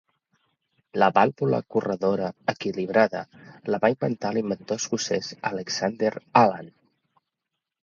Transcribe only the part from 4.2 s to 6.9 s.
l'inventor escocès Alexander Allan.